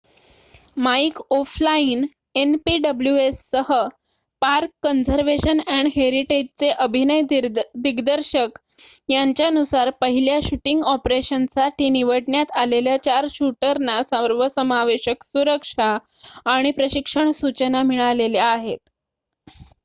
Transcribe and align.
mic 0.77 1.19
O'Flynn 1.31 2.05
npws 2.37 3.35
सह 3.41 3.67
park 4.41 4.71
conservation 4.83 5.59
and 5.69 5.87
हेरिटेजचे 5.95 6.69
अभिनय 6.85 7.21
दिग्दर्शक 7.31 8.57
यांच्यानुसार 9.09 9.89
पहिल्या 10.01 10.39
शूटिंग 10.43 10.83
ऑपरेशनसाठी 10.95 11.89
निवडण्यात 11.91 12.57
आलेल्या 12.63 12.97
चार 13.03 13.27
शूटरना 13.31 14.01
सर्वसमावेशक 14.05 15.23
सुरक्षा 15.27 15.95
आणि 16.51 16.71
प्रशिक्षण 16.73 17.31
सूचना 17.37 17.83
मिळालेल्या 17.85 18.49
आहेत 18.49 18.79